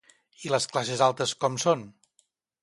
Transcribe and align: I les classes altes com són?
I 0.45 0.51
les 0.53 0.65
classes 0.71 1.03
altes 1.09 1.35
com 1.45 1.61
són? 1.65 1.85